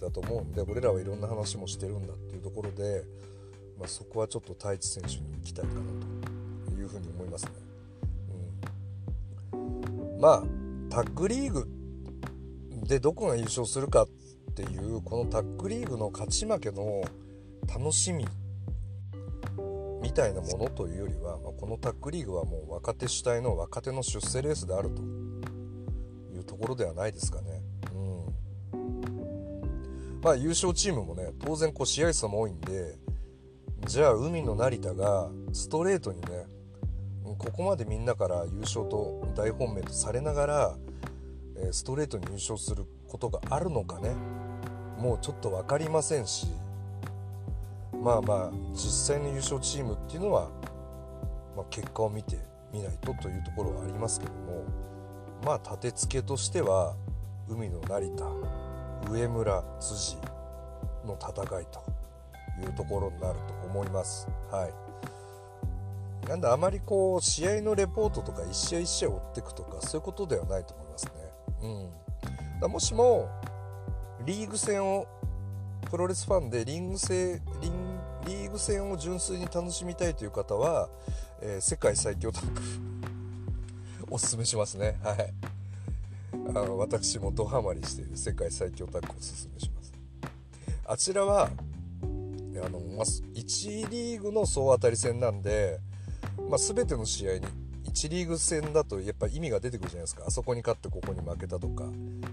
[0.00, 3.04] だと思うんで俺らはいろんな話もしてるんだっていうところで、
[3.78, 5.80] まあ、そこはちょっと太一選手に期待かな
[6.66, 7.50] というふうに思いますね。
[9.52, 10.42] うん、まあ
[10.90, 11.68] タッグリーグ
[12.86, 14.08] でどこが優勝するかっ
[14.54, 17.02] ていうこのタッグリーグの勝ち負けの
[17.66, 18.24] 楽しみ
[20.02, 27.53] みたいなものというよりは、まあ、このタッグリーグはもう若手主体の若手の出世レースであるというところではないですかね。
[30.24, 32.96] まあ優勝チームもね当然こう試合数も多いんで
[33.86, 36.46] じゃあ海の成田がストレートにね
[37.22, 40.76] ここまでみんなから優勝と大本命とされながら
[41.72, 44.14] ストレートに優勝することがあるのかね
[44.98, 46.46] もうちょっと分かりませんし
[47.92, 50.48] まあまあ実際の優勝チームっていうのは、
[51.54, 52.38] まあ、結果を見て
[52.72, 54.64] みないとというところはありますけども
[55.44, 56.96] まあ立て付けとしては
[57.46, 58.63] 海の成田
[59.10, 60.16] 上村辻
[61.04, 61.82] の戦いと
[62.62, 64.28] いうところになると思います。
[64.50, 64.84] はい
[66.28, 71.12] なんであまりこう試合のレポートとか一試合一試合追っていくとかそういうことではないと思いますね。
[71.62, 71.66] う
[72.56, 73.28] ん、だもしも
[74.24, 75.06] リーグ戦を
[75.90, 80.88] プロレスファンでリング戦リンリーグ戦を純粋に楽しみたいという方は、
[81.42, 82.60] えー、世界最強タッグ
[84.10, 84.98] おすすめしますね。
[85.02, 85.53] はい。
[86.50, 89.92] あの私もドハマりしている世界最強タッグをおすすめします。
[90.86, 91.48] あちらは
[92.02, 95.80] あの、ま1リーグの総当たり戦なんで、
[96.48, 97.46] まあ、全ての試合に
[97.86, 101.84] 1リーグ戦だとやっぱ意味が出てくるじゃないですかあそこに勝ってここに負けたとか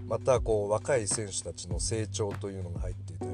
[0.08, 3.30] またこう若い選手たちの成長というのが入っていたり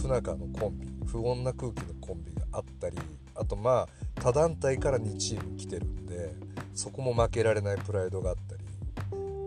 [0.00, 2.98] 不仲のコンビ不穏な空気のコンビがあったり
[3.34, 3.88] あとまあ
[4.20, 6.34] 他団体から2チーム来てるんで
[6.74, 8.47] そこも負けられないプライドがあったり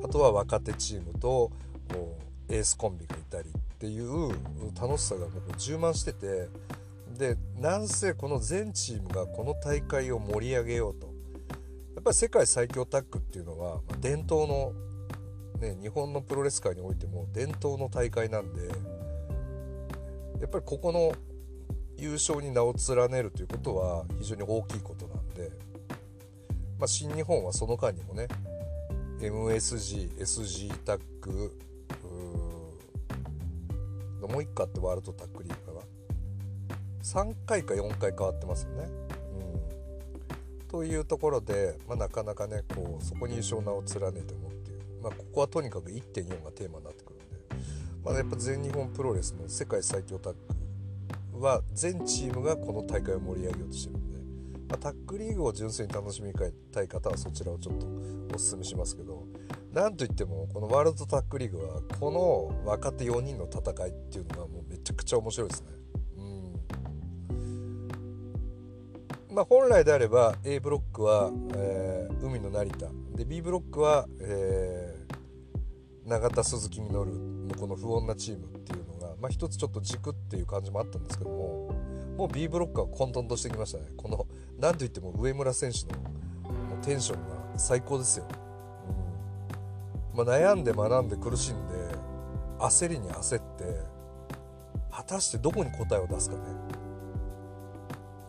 [0.03, 1.51] あとは若手チームと
[2.49, 4.29] エースコンビがいたりっていう
[4.79, 6.47] 楽しさがもう充満してて
[7.17, 11.11] でなんせこの全チームがこの大会を盛り上げようと。
[11.95, 14.73] やっぱり世界最強タッグっていうのは、ま、伝統の、
[15.59, 18.69] ね、日本のプロレス界においても伝統の大会なんで
[20.39, 21.13] やっぱりここの
[21.97, 25.51] 優勝に名を連ねるということは非常に大きいことなんで、
[26.79, 28.27] まあ、新日本はその間にもね
[29.21, 31.55] MSG、SG タッグ
[34.31, 35.81] もう1個あってワールドタッグリーグかな
[37.03, 38.89] 3回か4回変わってますよね。
[40.61, 47.25] うん、というところで、まあ、なかなかねこうそこに優勝名を連ねてもっていう、まあ、ここはとにかく1.4がテーマになってくるんで、
[48.05, 50.33] まあ、やっぱ全日本プロレスの世界最強タッ
[51.33, 54.00] グは全チームがこの大会を盛り上げようとしてる、
[54.71, 57.85] まあ、タッグリーグを純粋に楽しみたい方はそちらをちょっと
[58.33, 59.27] おすすめしますけど
[59.73, 65.67] なんといってもこのワールドタッグリーグはこの若手4人の戦いっていうのがもうめちゃくちゃ面白いですね。
[66.17, 67.33] う
[69.33, 69.35] ん。
[69.35, 72.87] まあ、本来であれば A ブロックは、えー、海の成田。
[73.15, 81.71] で B ブロックは、えー、永田鈴木みのるのこの不穏なチームっていうのが、まあ、一つちょっと軸っていう感じもあったんですけども
[82.17, 83.85] もう B ブロックは混沌としてきましたね。
[83.97, 84.27] この
[84.61, 88.27] 何といっても上村選手のテンションが最高ですよ。
[90.13, 90.25] うん。
[90.25, 91.73] まあ、悩んで学んで苦しんで
[92.59, 93.65] 焦りに焦って
[94.91, 96.41] 果たしてどこに答えを出すかね。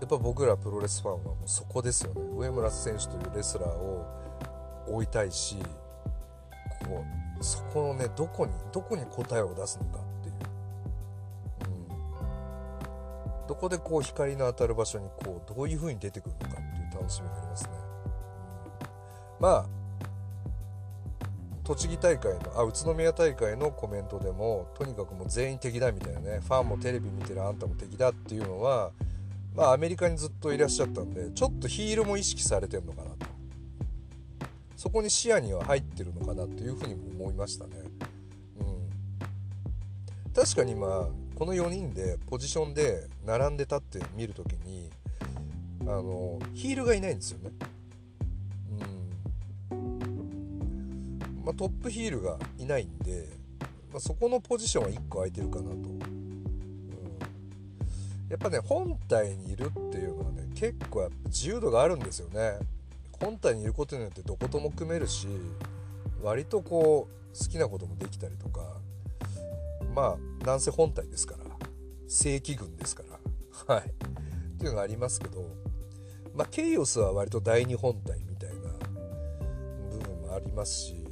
[0.01, 2.23] やっぱ僕らプロレスファンはもうそこですよね。
[2.35, 4.07] 上村選手というレスラーを
[4.89, 5.57] 追いたいし
[6.89, 7.05] こ
[7.39, 10.12] うそこのねどこにどこに答えを出すのか。
[13.53, 17.71] っていう、うん、どこでこう光の当たる場所にこうどういう風に出てくるのかっていう楽しみがありますね、
[19.39, 19.67] うん、まあ
[21.65, 28.91] 栃木大会のあ宇都宮大会のコメントでもとにかくもう全員敵だみたいなねファンもテレビ見てるあんたも敵だっていうのは
[29.55, 33.33] まあアメリカにずっといらっしゃったんでちょっとヒールも意識されてんのかなと。
[34.77, 37.77] そこに視野には入ってるのかなというふうにも思いましたね。
[38.59, 40.35] うん。
[40.35, 41.09] 確かにまあ
[41.43, 44.89] この4人でポジションで並んで立って見る時に
[45.81, 47.51] あのヒールがいないんですよね。
[49.73, 51.19] うん。
[51.45, 53.27] まあ、トップヒールがいないんで、
[53.91, 55.99] まあ、そこのポジションは1個空いてるかなと、うん、
[58.29, 62.61] やっぱね本体にいるっていうのはね結構やっぱ自由度があるんですよね。
[63.19, 65.27] 本体にいることによってどことも組めるし
[66.23, 68.81] 割とこう好きなこともできたりとか。
[69.95, 71.45] まあなんせ本体ですから
[72.09, 73.05] 正規軍ですか
[73.67, 73.75] ら。
[73.75, 73.85] はい。
[73.85, 75.43] っていうのがありますけど
[76.35, 78.71] まあケイオスは割と第二本体みたいな
[79.91, 81.03] 部分もありますし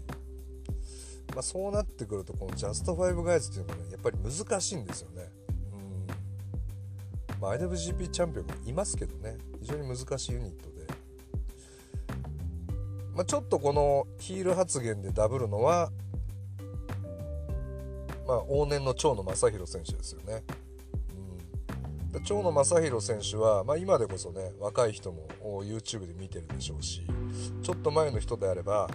[1.35, 5.31] まあ、そうなってくるとこのジャストファイブガイズっていうのはやっぱり難しいんですよね。
[5.73, 7.40] うん。
[7.40, 9.38] まあ、IWGP チャンピオンもいますけどね。
[9.61, 10.87] 非常に難しいユニットで、
[13.14, 15.93] まあ、ちょっとこのヒール発言でダブるのは、
[18.31, 20.45] まあ、往年の長野正弘選手ですよね。
[22.14, 25.26] うん、長野正弘選手は、まあ、今でこそね若い人も
[25.64, 27.03] YouTube で見てるでしょうし
[27.61, 28.89] ちょっと前の人であれば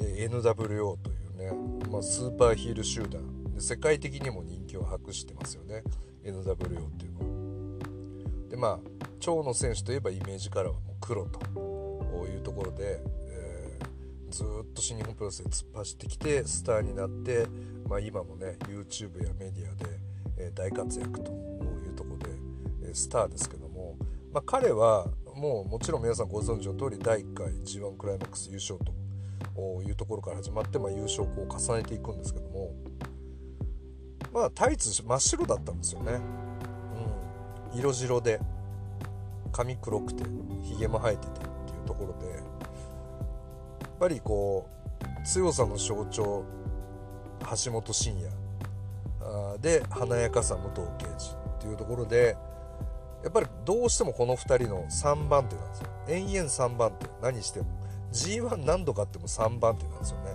[0.00, 1.52] え NWO というね、
[1.92, 5.84] まあ、スーパーヒール集団で世界的にも人気を博してますよね
[6.24, 8.48] NWO っていうのは。
[8.50, 8.78] でまあ
[9.20, 11.38] 長野選手といえばイメージカラーはもう黒と
[12.26, 13.00] いうところで、
[14.32, 17.46] ずっと新日本プロレスで突っ走ってきてスターになって、
[17.86, 20.00] まあ、今もね YouTube やメディアで、
[20.38, 23.96] え、大活躍というところで、え、スターですけども、
[24.32, 25.06] まあ、彼は
[25.36, 28.78] もうもちろん皆さんご存知の通り第1回 G1 クライマックス優勝
[29.54, 32.72] というところから始まって、まあ、優勝を重ねていくんですけども
[34.32, 36.20] まあタイツ真っ白だったんですよね、
[37.72, 38.40] うん、色白で
[39.52, 40.24] 髪黒くて
[40.62, 41.32] ひげも生えててっ
[41.66, 42.42] ていうところで
[44.02, 44.68] ぱりこ
[45.22, 46.44] う強さの象徴
[47.64, 48.32] 橋本真也。
[49.60, 52.36] で華やかさ武藤敬司っていうところで
[53.22, 55.88] やっぱりどうしてもこの2人の3番手なんですよ。
[56.08, 57.66] 延々3番手何しても
[58.12, 60.34] G1 何度かっても3番手なんですよね。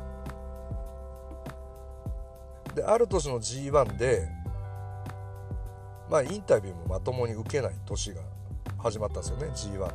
[2.73, 4.29] である年の G1 で
[6.09, 8.21] まあインタビューもまともに受けない年が
[8.77, 9.87] 始まったんですよね G1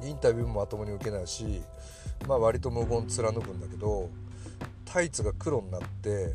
[0.00, 0.08] で。
[0.08, 1.62] インタビューもまともに受けないし
[2.26, 4.08] まあ割と無言貫くんだけど
[4.84, 6.34] タイツが黒になって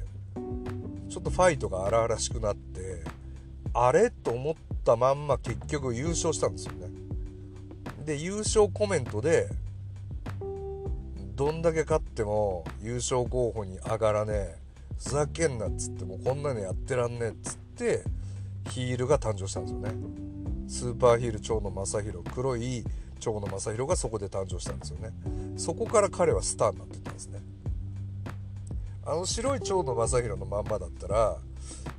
[1.10, 3.04] ちょっとファイトが荒々しくなって
[3.74, 4.10] あれ？
[4.10, 6.88] と思ったまんま結局優勝したんですよね。
[8.06, 9.50] で優勝コメントで
[11.36, 14.58] どんだけ勝っても優勝候補に上がらねえ
[14.98, 18.04] ふざけんなっつってもうこんなのやってらんねえっつって
[18.72, 19.92] ヒールが誕生したんですよね。
[20.68, 22.84] スーパーヒール長野正弘黒い
[23.18, 25.12] 長野正弘がそこで誕生したんですよね。
[25.58, 27.42] そこから彼はスターになってったんですね。
[29.06, 31.38] あの白い蝶野正弘のまんまだったら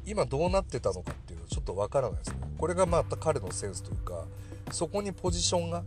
[0.04, 2.36] 今どうなってたのかっていうのはちょっとわからないですね。
[2.58, 4.24] これがまた彼のセンスというか
[4.70, 5.82] そこにポジションが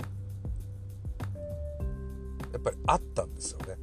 [2.53, 3.77] やっぱりあったんですよね。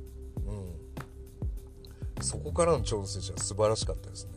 [0.47, 2.23] うん。
[2.23, 4.33] そこからの長野選手は素晴らしかったですね。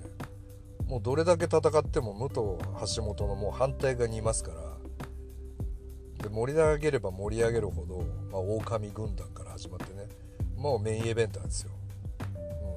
[0.87, 4.70] もうどれだけ戦っても武藤橋本のもう反対側にいますから
[6.21, 10.07] で盛り上げれば盛り上げるほど、まあ、狼軍団から始まってね
[10.55, 11.71] もうメインイベントなんですよ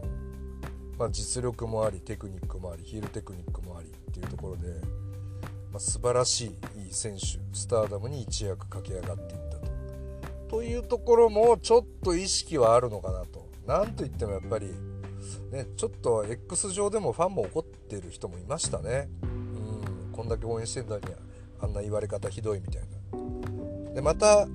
[0.03, 4.69] うんまあ、実力もありテクニックもありヒールテクニックもありっていうところで、
[5.73, 9.65] まあ、素晴らしいいい選手スターダムに一躍駆け上がっていったと。
[10.49, 13.49] というところもちょっと意識はあるのかなと。
[13.67, 14.67] なんといってもやっぱり、
[15.51, 19.09] ね、ちょっと X 上でもファンも怒ってる人もいましたね。
[19.23, 21.19] うんこんだけ応援してんだには
[21.61, 22.94] あんな言われ方ひどいみたいな。
[23.95, 24.47] でまた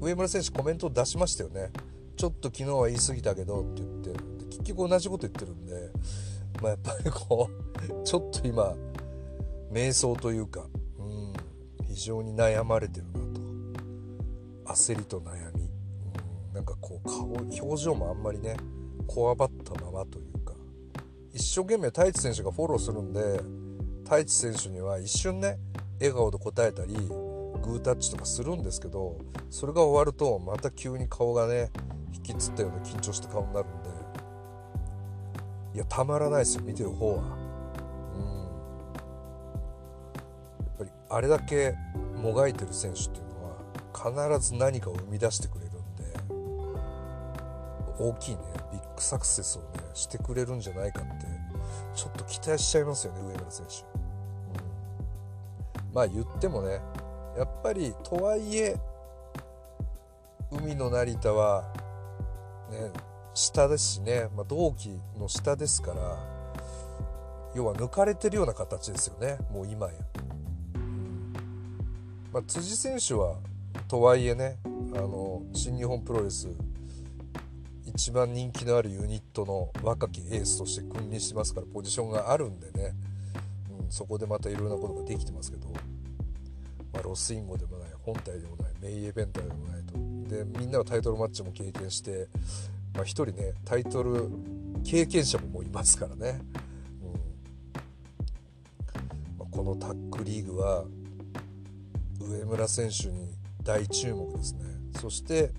[0.00, 1.70] 上村選手コメントを出しましたよね。
[2.16, 4.36] ちょっと昨日は言い過ぎたけどって言って。
[4.56, 5.90] 結局同じこと言ってるんで、
[6.62, 8.74] まあ、やっぱりこう ちょっと今
[9.70, 10.66] 瞑想というか、
[10.98, 11.32] うん、
[11.86, 14.74] 非常に悩まれてるなと。
[14.74, 18.56] 焦りと悩み、うん、なんかこう顔表情もあんまりね
[19.06, 20.54] こわばったままというか。
[21.32, 23.40] 一生懸命太一選手がフォローするんで
[24.04, 25.58] 太一選手には一瞬ね
[26.00, 26.96] 笑顔で答えたり
[27.66, 29.18] グータッチとかするんですけど
[29.50, 31.70] それが終わるとまた急に顔がね
[32.14, 33.96] 引きつったような緊張した顔になるんで。
[35.76, 37.22] いやたまらないですよ見てる方は。
[37.22, 38.46] うん。
[40.64, 41.74] やっぱりあれだけ
[42.16, 46.04] もがいてる選手っていうのは必ず何かを生み出してくれるんで
[47.98, 48.40] 大きいね
[48.72, 51.26] ビッグサクセスをねしてくれるんじゃないかって
[51.94, 53.82] ちょっと期待しちゃいますよね上村選手、
[55.88, 56.80] うん、まあ言ってもね
[57.36, 58.76] やっぱりとはいえ
[60.50, 61.72] 海の成田は
[62.70, 62.90] ね
[63.34, 66.18] 下ですしね、まあ、同期の下ですから
[67.54, 69.38] 要は抜かれてるような形ですよね。
[69.50, 69.92] もう今や、
[72.32, 73.36] まあ、辻選手は
[73.88, 74.68] とはいえねあ
[74.98, 76.48] の新日本プロレス
[77.86, 82.94] 一番人気のあるユニットの若きエースとして君臨してますからポジションがあるんでね、
[83.80, 85.68] うん、そこでまたいろんなことができてますけど、
[86.96, 89.92] まあ、ロスインゴでもない本体でもないメインイベントでもないと。
[90.34, 92.28] でみんなはタイトルマッチも経験して
[92.94, 94.30] まあ、1人ねタイトル
[94.82, 96.40] 経験者ももういますからね、
[97.02, 97.12] うん。
[99.38, 100.84] まあ、このタッグリーグは
[102.20, 104.60] 上村選手に大注目ですね。
[104.98, 105.52] そして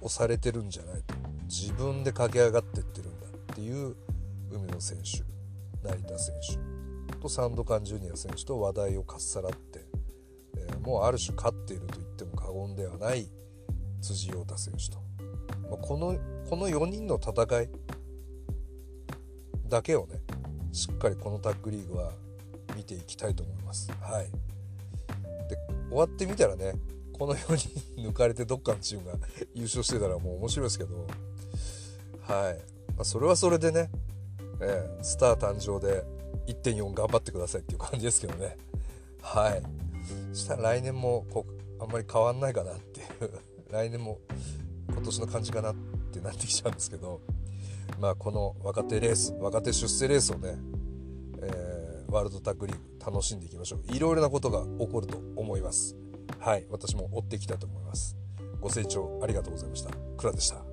[0.00, 1.14] 押されてるんじゃないと。
[1.48, 3.96] 自分で駆け上がってってるんだっていう
[4.52, 5.24] 海野選手
[5.88, 6.69] 成田選手。
[7.18, 9.84] とサンドカンジュニア選手と話題をかっさらって、
[10.56, 13.28] えー、もうある種勝っていると言っても過言ではない
[14.00, 14.98] 辻陽太選手と。
[15.70, 16.16] まあ、この
[16.48, 17.68] この4人の戦い
[19.68, 20.20] だけをね
[20.72, 22.12] しっかりこのタッグリーグは
[22.76, 23.90] 見ていきたいと思います。
[24.00, 24.30] はい、
[25.48, 25.56] で
[25.88, 26.74] 終わってみたらね
[27.20, 27.68] この4人
[28.00, 29.18] 抜かれてどっかのチームが
[29.54, 31.06] 優勝してたらもう面白いですけど、
[32.22, 32.80] はい。
[32.96, 33.90] まあ、それはそれでね、
[34.60, 36.04] えー、スター誕生で
[36.50, 38.56] 1.4頑張ってくださいっていう感じですけどね。
[39.22, 39.62] はい。
[40.32, 43.30] そしたら来年もこうあんまり変わんないかなっていう。
[43.70, 44.18] 来年も
[44.88, 45.74] 今年の感じかなっ
[46.12, 47.20] てなってきちゃうんですけど、
[48.00, 50.58] まあ、この若手レース若手出世レースをね、
[51.40, 52.82] えー、ワールドタッグリーグ
[53.12, 53.94] 楽しんでいきましょう。
[53.94, 55.96] いろいろなことが起こると思います。
[56.38, 56.66] はい。
[56.70, 58.16] 私も追っていきたいと思います。
[58.60, 59.90] ご清聴ありがとうございました。
[60.16, 60.69] 倉でした。